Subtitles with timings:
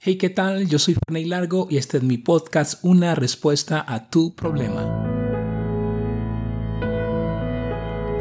[0.00, 0.68] Hey, ¿qué tal?
[0.68, 4.86] Yo soy Ferney Largo y este es mi podcast Una respuesta a tu problema.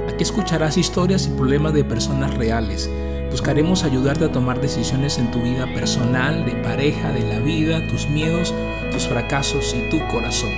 [0.10, 2.90] Aquí escucharás historias y problemas de personas reales.
[3.30, 8.10] Buscaremos ayudarte a tomar decisiones en tu vida personal, de pareja, de la vida, tus
[8.10, 8.56] miedos,
[8.92, 10.54] tus fracasos y tu corazón.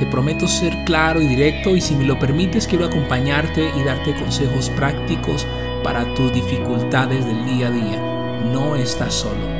[0.00, 4.12] Te prometo ser claro y directo y si me lo permites quiero acompañarte y darte
[4.16, 5.46] consejos prácticos
[5.84, 8.42] para tus dificultades del día a día.
[8.52, 9.57] No estás solo.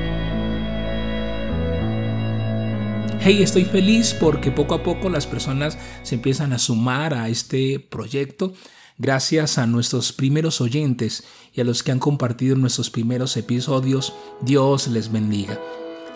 [3.21, 7.81] Hey, estoy feliz porque poco a poco las personas se empiezan a sumar a este
[7.81, 8.55] proyecto
[8.97, 14.15] gracias a nuestros primeros oyentes y a los que han compartido nuestros primeros episodios.
[14.41, 15.59] Dios les bendiga.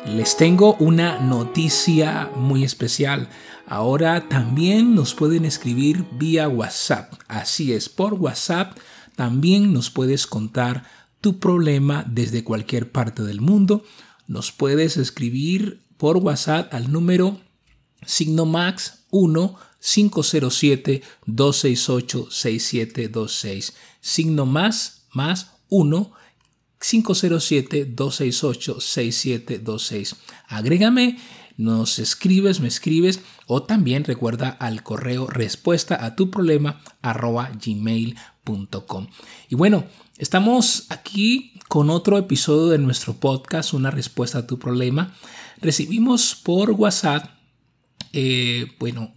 [0.07, 3.29] Les tengo una noticia muy especial.
[3.67, 7.15] Ahora también nos pueden escribir vía WhatsApp.
[7.27, 8.79] Así es, por WhatsApp
[9.17, 10.85] también nos puedes contar
[11.21, 13.85] tu problema desde cualquier parte del mundo.
[14.29, 17.39] Nos puedes escribir por WhatsApp al número
[18.05, 23.73] signo max 1 507 268 6726.
[24.01, 26.13] Signo más más 1
[26.81, 30.17] 507 268 6726.
[30.49, 31.19] Agrégame,
[31.57, 37.53] nos escribes, me escribes o también recuerda al correo respuesta a tu problema arroba
[39.49, 39.85] Y bueno,
[40.19, 45.15] estamos aquí con otro episodio de nuestro podcast, una respuesta a tu problema
[45.63, 47.31] recibimos por WhatsApp,
[48.13, 49.15] eh, bueno,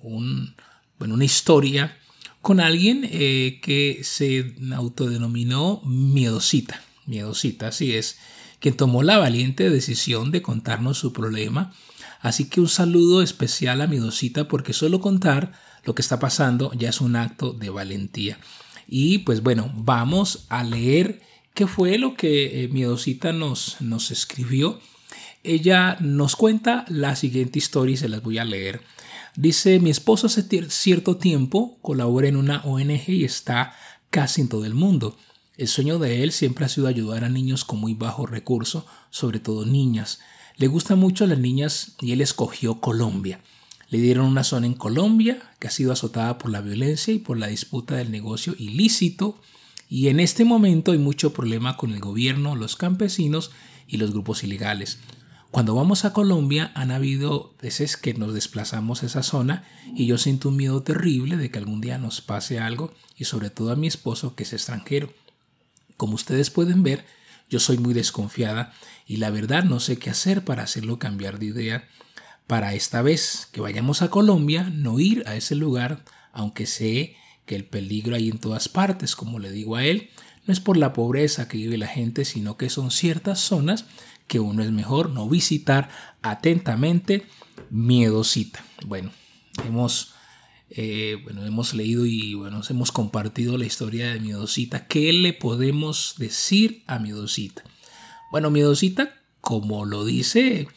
[0.99, 1.97] una historia
[2.41, 8.17] con alguien eh, que se autodenominó miedosita, miedosita, así es,
[8.59, 11.73] quien tomó la valiente decisión de contarnos su problema.
[12.21, 15.51] Así que un saludo especial a miedosita porque solo contar
[15.83, 18.39] lo que está pasando ya es un acto de valentía.
[18.87, 21.21] Y pues bueno, vamos a leer
[21.53, 24.79] qué fue lo que eh, miedosita nos, nos escribió
[25.45, 28.81] ella nos cuenta la siguiente historia y se las voy a leer.
[29.35, 33.75] Dice, mi esposo hace cierto tiempo colabora en una ONG y está
[34.09, 35.17] casi en todo el mundo.
[35.57, 39.39] El sueño de él siempre ha sido ayudar a niños con muy bajo recurso, sobre
[39.39, 40.19] todo niñas.
[40.57, 43.41] Le gusta mucho las niñas y él escogió Colombia.
[43.95, 47.37] Le dieron una zona en Colombia que ha sido azotada por la violencia y por
[47.37, 49.39] la disputa del negocio ilícito
[49.87, 53.51] y en este momento hay mucho problema con el gobierno, los campesinos
[53.87, 54.99] y los grupos ilegales.
[55.49, 59.63] Cuando vamos a Colombia han habido veces que nos desplazamos a esa zona
[59.95, 63.49] y yo siento un miedo terrible de que algún día nos pase algo y sobre
[63.49, 65.13] todo a mi esposo que es extranjero.
[65.95, 67.05] Como ustedes pueden ver,
[67.49, 68.73] yo soy muy desconfiada
[69.07, 71.87] y la verdad no sé qué hacer para hacerlo cambiar de idea.
[72.47, 77.55] Para esta vez que vayamos a Colombia, no ir a ese lugar, aunque sé que
[77.55, 80.09] el peligro hay en todas partes, como le digo a él,
[80.45, 83.85] no es por la pobreza que vive la gente, sino que son ciertas zonas
[84.27, 85.89] que uno es mejor no visitar
[86.21, 87.25] atentamente
[87.71, 88.63] miedosita.
[88.85, 89.11] Bueno,
[89.65, 90.13] hemos,
[90.69, 94.87] eh, bueno, hemos leído y bueno, hemos compartido la historia de miedosita.
[94.87, 97.63] ¿Qué le podemos decir a miedosita?
[98.31, 100.67] Bueno, miedosita, como lo dice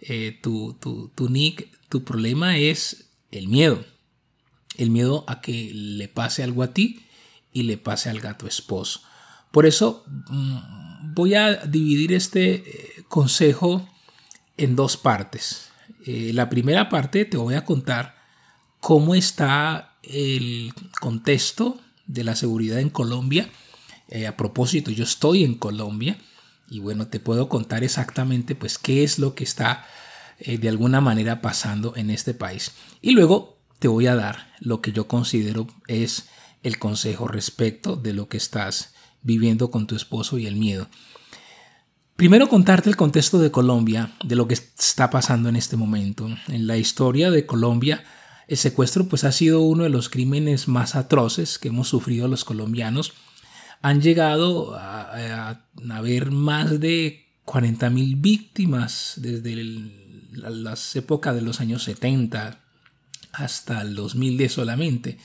[0.00, 3.84] eh, tu, tu, tu nick, tu problema es el miedo.
[4.76, 7.04] El miedo a que le pase algo a ti
[7.52, 9.02] y le pase algo a tu esposo.
[9.50, 13.88] Por eso mm, voy a dividir este eh, consejo
[14.56, 15.70] en dos partes.
[16.06, 18.16] Eh, la primera parte te voy a contar
[18.80, 23.50] cómo está el contexto de la seguridad en Colombia.
[24.26, 26.18] A propósito, yo estoy en Colombia
[26.70, 29.84] y bueno, te puedo contar exactamente pues qué es lo que está
[30.38, 32.72] de alguna manera pasando en este país.
[33.02, 36.28] Y luego te voy a dar lo que yo considero es
[36.62, 40.88] el consejo respecto de lo que estás viviendo con tu esposo y el miedo.
[42.16, 46.28] Primero contarte el contexto de Colombia, de lo que está pasando en este momento.
[46.48, 48.04] En la historia de Colombia,
[48.46, 52.44] el secuestro pues ha sido uno de los crímenes más atroces que hemos sufrido los
[52.44, 53.14] colombianos.
[53.82, 59.56] Han llegado a, haber más de 40.000 víctimas desde
[60.32, 62.60] las épocas de los años 70
[63.32, 65.18] hasta el 2010 solamente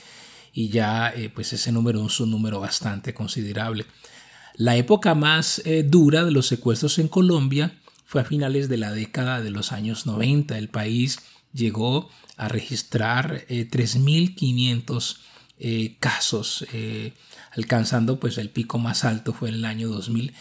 [0.56, 3.84] y ya eh, pues ese número es un número bastante considerable.
[4.54, 8.90] La época más eh, dura de los secuestros en Colombia fue a finales de la
[8.90, 10.56] década de los años 90.
[10.56, 11.18] El país
[11.52, 12.08] llegó
[12.38, 15.18] a registrar 3.500
[15.58, 16.64] eh, casos,
[17.56, 20.34] alcanzando pues el pico más alto fue en el año 2000.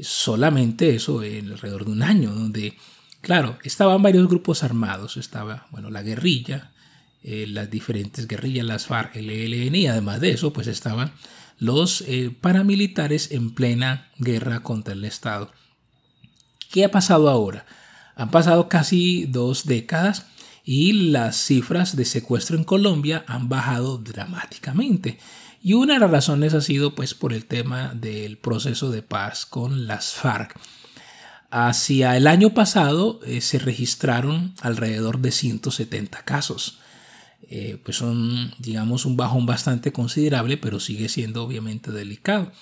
[0.00, 2.76] Solamente eso en alrededor de un año, donde,
[3.20, 5.16] claro, estaban varios grupos armados.
[5.16, 6.72] Estaba, bueno, la guerrilla,
[7.22, 11.12] eh, las diferentes guerrillas, las FARC, el ELN y además de eso pues estaban
[11.58, 15.52] los eh, paramilitares en plena guerra contra el Estado.
[16.70, 17.66] ¿Qué ha pasado ahora?
[18.16, 20.26] Han pasado casi dos décadas
[20.64, 25.18] y las cifras de secuestro en Colombia han bajado dramáticamente.
[25.62, 29.44] Y una de las razones ha sido pues por el tema del proceso de paz
[29.44, 30.58] con las FARC.
[31.50, 36.78] Hacia el año pasado eh, se registraron alrededor de 170 casos.
[37.42, 42.52] Eh, pues son, digamos, un bajón bastante considerable, pero sigue siendo obviamente delicado.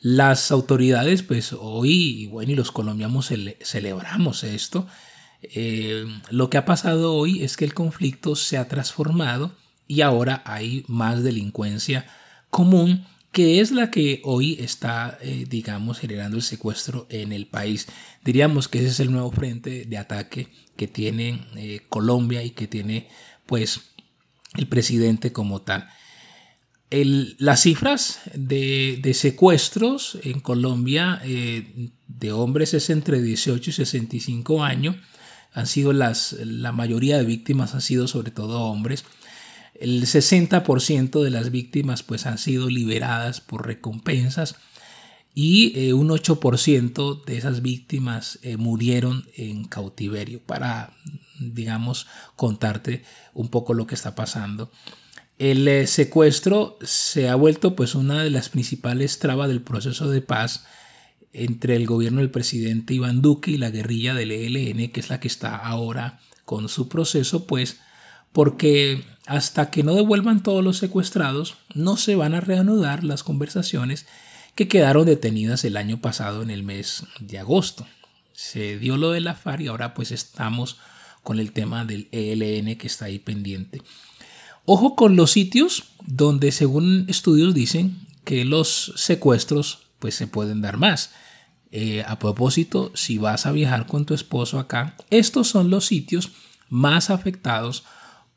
[0.00, 3.32] Las autoridades, pues hoy, bueno, y los colombianos
[3.62, 4.86] celebramos esto.
[5.40, 9.52] Eh, lo que ha pasado hoy es que el conflicto se ha transformado
[9.86, 12.06] y ahora hay más delincuencia
[12.54, 17.88] común que es la que hoy está, eh, digamos, generando el secuestro en el país.
[18.24, 22.68] Diríamos que ese es el nuevo frente de ataque que tiene eh, Colombia y que
[22.68, 23.08] tiene,
[23.44, 23.80] pues,
[24.54, 25.88] el presidente como tal.
[26.90, 34.94] las cifras de, secuestros en Colombia eh, de hombres es entre 18 y 65 años.
[35.54, 39.04] Han sido las, la mayoría de víctimas han sido sobre todo hombres.
[39.74, 44.56] El 60% de las víctimas pues han sido liberadas por recompensas
[45.34, 50.94] y eh, un 8% de esas víctimas eh, murieron en cautiverio para,
[51.40, 52.06] digamos,
[52.36, 54.70] contarte un poco lo que está pasando.
[55.36, 60.20] El eh, secuestro se ha vuelto pues una de las principales trabas del proceso de
[60.20, 60.64] paz
[61.32, 65.18] entre el gobierno del presidente Iván Duque y la guerrilla del ELN, que es la
[65.18, 67.80] que está ahora con su proceso, pues
[68.34, 74.06] porque hasta que no devuelvan todos los secuestrados, no se van a reanudar las conversaciones
[74.56, 77.86] que quedaron detenidas el año pasado en el mes de agosto.
[78.32, 80.78] Se dio lo de la FARC y ahora pues estamos
[81.22, 83.82] con el tema del ELN que está ahí pendiente.
[84.64, 90.76] Ojo con los sitios donde según estudios dicen que los secuestros pues se pueden dar
[90.76, 91.12] más.
[91.70, 96.32] Eh, a propósito, si vas a viajar con tu esposo acá, estos son los sitios
[96.68, 97.84] más afectados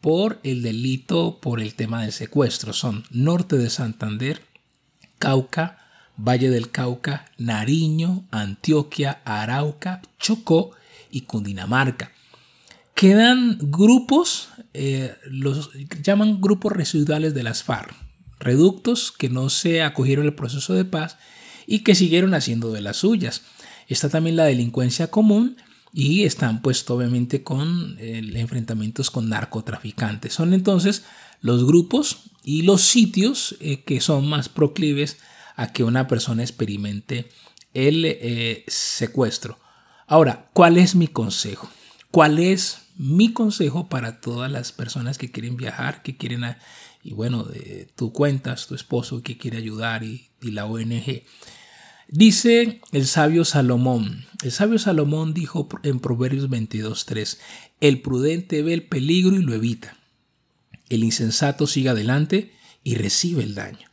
[0.01, 2.73] por el delito por el tema del secuestro.
[2.73, 4.41] Son norte de Santander,
[5.19, 5.79] Cauca,
[6.17, 10.71] Valle del Cauca, Nariño, Antioquia, Arauca, Chocó
[11.11, 12.11] y Cundinamarca.
[12.95, 15.71] Quedan grupos, eh, los
[16.01, 17.93] llaman grupos residuales de las FARC,
[18.39, 21.17] reductos que no se acogieron al proceso de paz
[21.67, 23.43] y que siguieron haciendo de las suyas.
[23.87, 25.57] Está también la delincuencia común
[25.97, 30.31] y están pues obviamente con enfrentamientos con narcotraficantes.
[30.31, 31.05] Son entonces
[31.41, 35.17] los grupos y los sitios eh, que son más proclives
[35.55, 37.29] a que una persona experimente
[37.73, 39.57] el eh, secuestro.
[40.05, 41.67] Ahora, ¿cuál es mi consejo?
[42.11, 46.57] ¿Cuál es mi consejo para todas las personas que quieren viajar, que quieren,
[47.03, 47.47] y bueno,
[47.95, 51.23] tú cuentas, tu esposo que quiere ayudar y, y la ONG?
[52.09, 57.37] Dice el sabio Salomón, el sabio Salomón dijo en Proverbios 22.3,
[57.81, 59.97] el prudente ve el peligro y lo evita.
[60.87, 63.89] El insensato sigue adelante y recibe el daño.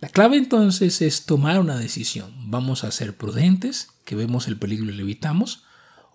[0.00, 2.32] La clave entonces es tomar una decisión.
[2.50, 5.64] ¿Vamos a ser prudentes, que vemos el peligro y lo evitamos?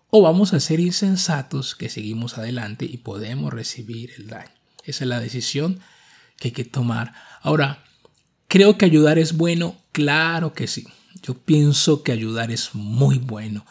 [0.10, 4.54] ¿O vamos a ser insensatos, que seguimos adelante y podemos recibir el daño?
[4.86, 5.82] Esa es la decisión
[6.38, 7.14] que hay que tomar.
[7.42, 7.84] Ahora,
[8.48, 9.76] ¿creo que ayudar es bueno?
[9.92, 10.88] Claro que sí.
[11.22, 13.66] Yo pienso que ayudar es muy bueno.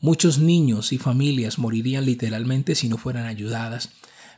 [0.00, 3.90] Muchos niños y familias morirían literalmente si no fueran ayudadas.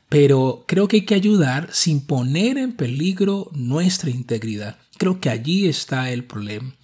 [0.08, 4.78] Pero creo que hay que ayudar sin poner en peligro nuestra integridad.
[4.98, 6.74] Creo que allí está el problema.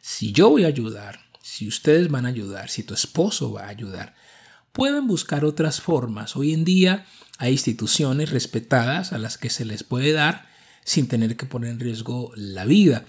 [0.00, 3.68] Si yo voy a ayudar, si ustedes van a ayudar, si tu esposo va a
[3.68, 4.16] ayudar,
[4.72, 6.34] pueden buscar otras formas.
[6.34, 7.06] Hoy en día
[7.38, 10.46] hay instituciones respetadas a las que se les puede dar
[10.84, 13.04] sin tener que poner en riesgo la vida.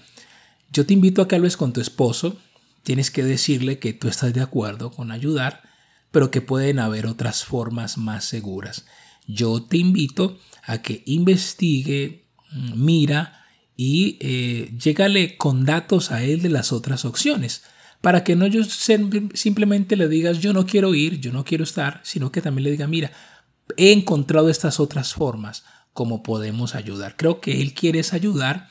[0.72, 2.36] Yo te invito a que hables con tu esposo.
[2.82, 5.62] Tienes que decirle que tú estás de acuerdo con ayudar,
[6.10, 8.86] pero que pueden haber otras formas más seguras.
[9.26, 12.26] Yo te invito a que investigue,
[12.74, 13.44] mira
[13.76, 17.62] y eh, llégale con datos a él de las otras opciones
[18.04, 22.02] para que no yo simplemente le digas yo no quiero ir, yo no quiero estar,
[22.04, 23.10] sino que también le diga, mira,
[23.78, 27.16] he encontrado estas otras formas como podemos ayudar.
[27.16, 28.68] Creo que él quiere ayudar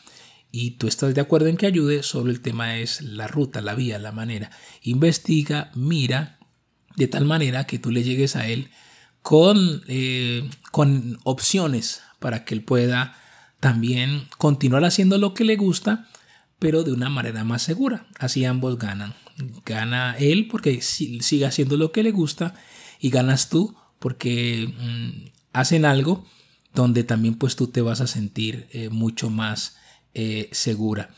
[0.55, 3.73] y tú estás de acuerdo en que ayude, solo el tema es la ruta, la
[3.73, 4.51] vía, la manera.
[4.83, 6.37] Investiga, mira,
[6.95, 8.69] de tal manera que tú le llegues a él
[9.23, 13.17] con, eh, con opciones para que él pueda
[13.59, 16.07] también continuar haciendo lo que le gusta,
[16.59, 18.05] pero de una manera más segura.
[18.19, 19.15] Así ambos ganan.
[19.65, 22.53] Gana él porque sigue haciendo lo que le gusta
[22.99, 26.27] y ganas tú porque mm, hacen algo
[26.75, 29.77] donde también pues tú te vas a sentir eh, mucho más
[30.13, 31.09] eh, segura.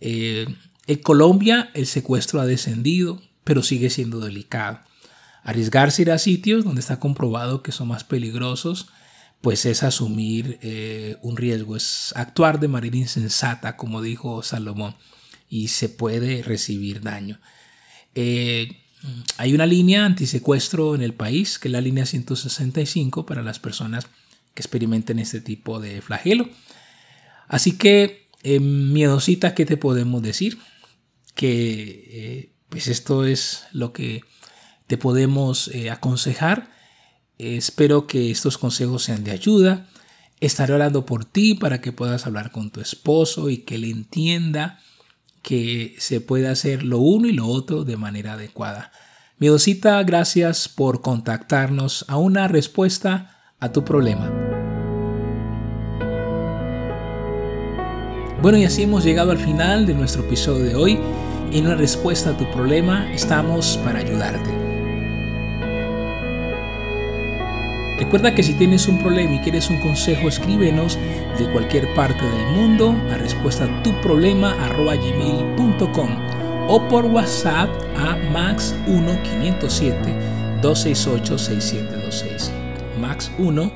[0.00, 0.46] Eh,
[0.86, 4.80] en Colombia el secuestro ha descendido, pero sigue siendo delicado.
[5.42, 8.88] Arriesgarse a ir a sitios donde está comprobado que son más peligrosos,
[9.40, 14.96] pues es asumir eh, un riesgo, es actuar de manera insensata, como dijo Salomón,
[15.48, 17.40] y se puede recibir daño.
[19.38, 24.06] Hay una línea antisecuestro en el país, que es la línea 165 para las personas
[24.54, 26.48] que experimenten este tipo de flagelo.
[27.48, 30.58] Así que, eh, miedosita, ¿qué te podemos decir?
[31.34, 34.22] Que pues esto es lo que
[34.86, 36.70] te podemos aconsejar
[37.40, 39.86] espero que estos consejos sean de ayuda.
[40.40, 44.80] Estaré orando por ti para que puedas hablar con tu esposo y que él entienda
[45.42, 48.92] que se puede hacer lo uno y lo otro de manera adecuada.
[49.38, 54.49] Miedosita, gracias por contactarnos a una respuesta a tu problema.
[58.42, 60.98] Bueno, y así hemos llegado al final de nuestro episodio de hoy.
[61.52, 64.48] En una respuesta a tu problema estamos para ayudarte.
[67.98, 70.98] Recuerda que si tienes un problema y quieres un consejo, escríbenos
[71.38, 76.08] de cualquier parte del mundo a respuesta a tu problema gmail.com
[76.68, 77.68] o por WhatsApp
[77.98, 82.52] a max 1 507 268 6726.
[82.98, 83.72] Max 1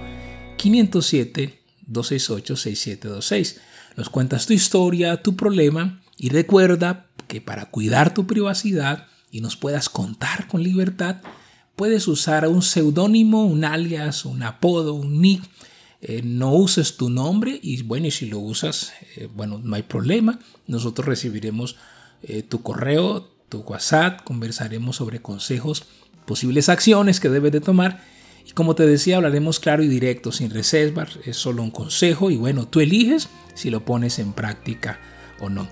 [0.56, 3.73] 507 268 6726.
[3.96, 9.56] Nos cuentas tu historia, tu problema y recuerda que para cuidar tu privacidad y nos
[9.56, 11.16] puedas contar con libertad,
[11.76, 15.42] puedes usar un seudónimo, un alias, un apodo, un nick.
[16.00, 19.82] Eh, no uses tu nombre y bueno, y si lo usas, eh, bueno, no hay
[19.82, 20.38] problema.
[20.66, 21.76] Nosotros recibiremos
[22.22, 25.84] eh, tu correo, tu WhatsApp, conversaremos sobre consejos,
[26.26, 28.02] posibles acciones que debes de tomar.
[28.54, 32.66] Como te decía, hablaremos claro y directo, sin reservas, es solo un consejo y bueno,
[32.66, 35.00] tú eliges si lo pones en práctica
[35.40, 35.66] o no.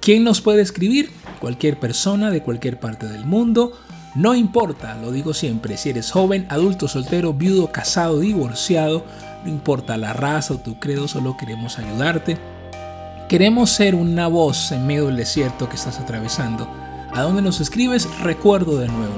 [0.00, 1.10] ¿Quién nos puede escribir?
[1.40, 3.78] Cualquier persona de cualquier parte del mundo
[4.16, 9.04] no importa, lo digo siempre, si eres joven, adulto, soltero, viudo, casado, divorciado,
[9.44, 12.38] no importa la raza o tu credo, solo queremos ayudarte.
[13.28, 16.66] Queremos ser una voz en medio del desierto que estás atravesando.
[17.12, 18.08] ¿A dónde nos escribes?
[18.20, 19.12] Recuerdo de nuevo.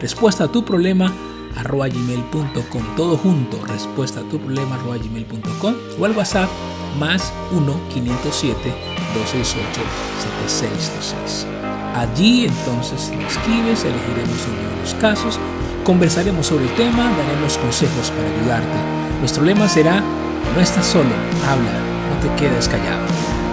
[0.00, 1.12] Respuesta a tu problema
[1.56, 6.48] arroba gmail.com todo junto respuesta a tu problema arroba gmail.com o al whatsapp
[6.98, 8.56] más 1 507
[9.14, 9.80] 268
[10.38, 11.54] 7626
[11.94, 15.38] Allí entonces me escribes, elegiremos uno de los casos,
[15.84, 18.78] conversaremos sobre el tema, daremos consejos para ayudarte.
[19.20, 20.02] Nuestro lema será,
[20.54, 21.14] no estás solo,
[21.48, 21.72] habla,
[22.10, 23.43] no te quedes callado.